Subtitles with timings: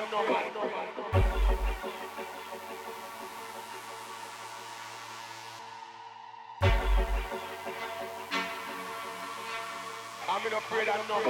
[0.00, 0.08] I'm
[10.46, 11.22] in a parade, I don't know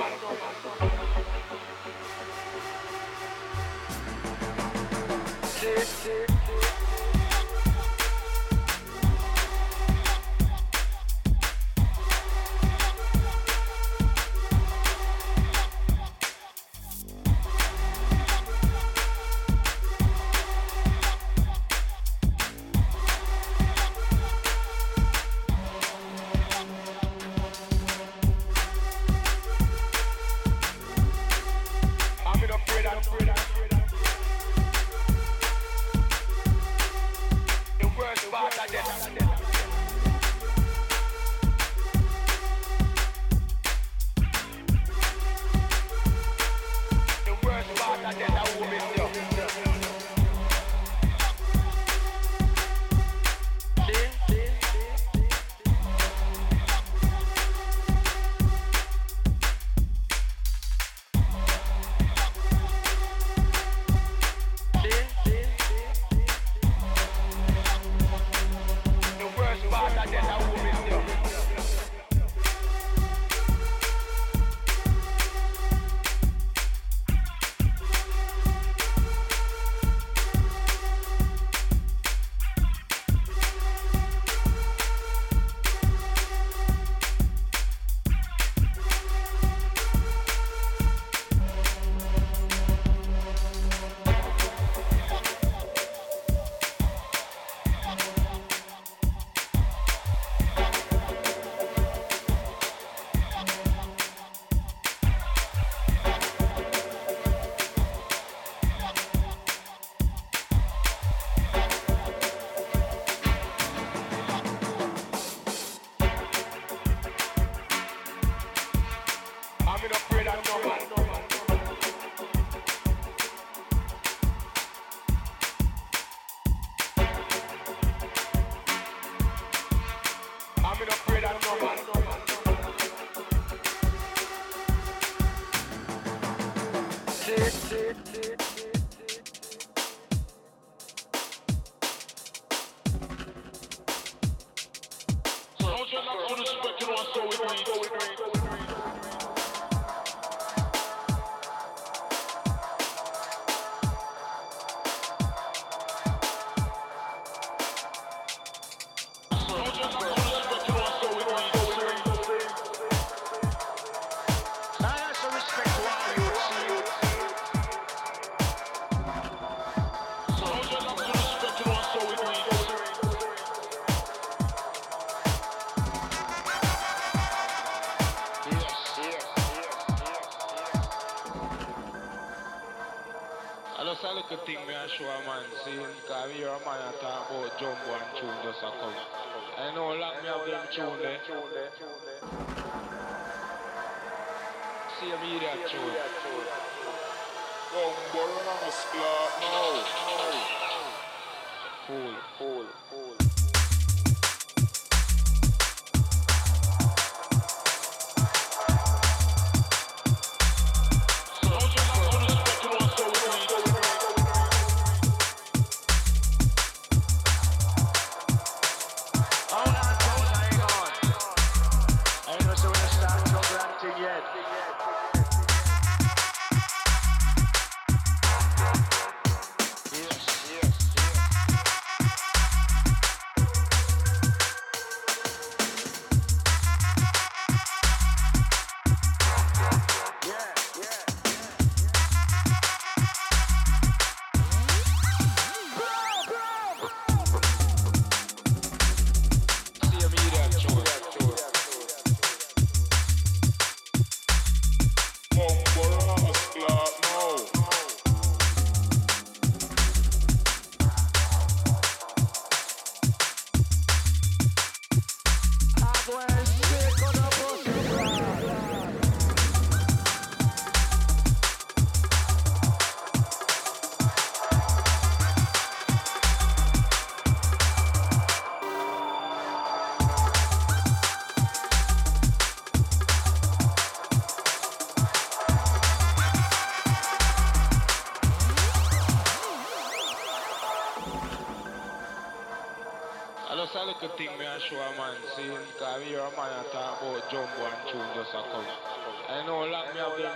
[120.42, 120.99] Go.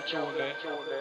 [0.05, 0.93] ragione.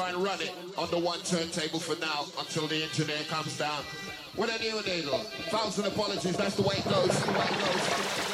[0.00, 3.82] Try and run it on the one turntable for now until the engineer comes down.
[4.34, 5.18] With a new needle.
[5.50, 7.06] Thousand apologies, that's the way it goes.
[7.06, 7.22] Goes.
[7.24, 8.29] The way it goes.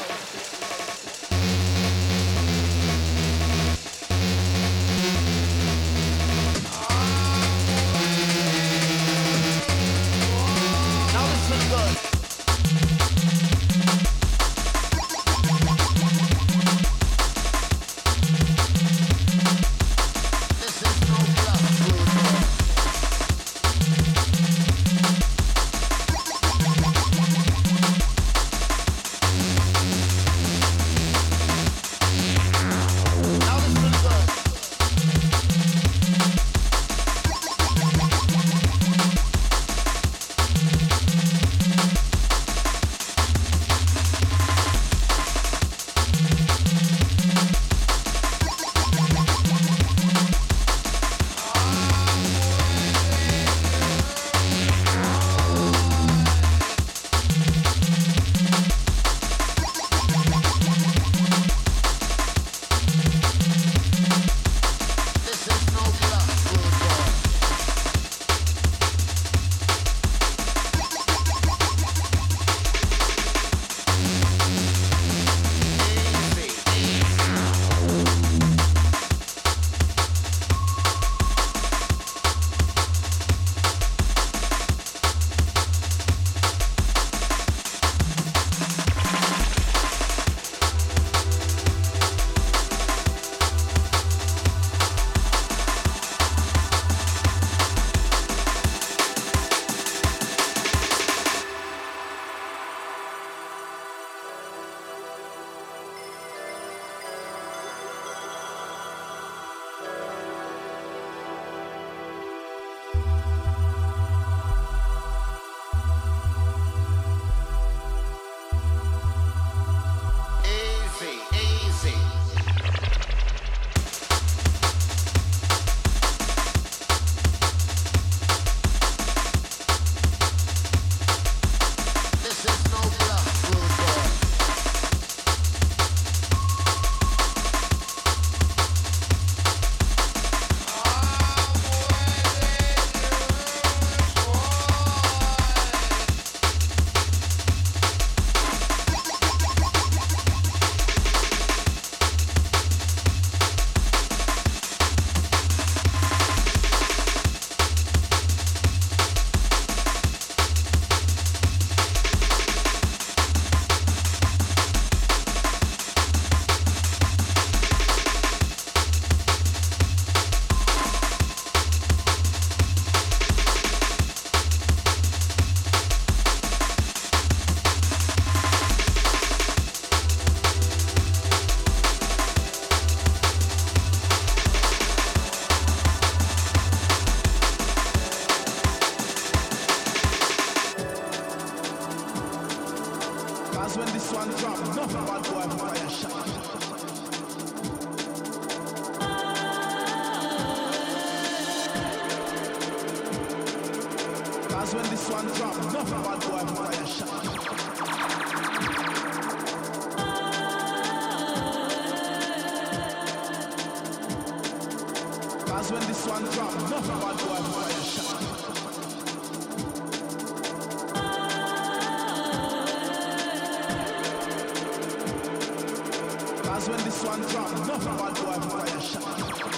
[226.46, 229.55] Cause when this one drop, nothing bad boy fire shot.